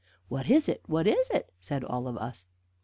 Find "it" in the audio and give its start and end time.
0.67-0.81, 1.29-1.51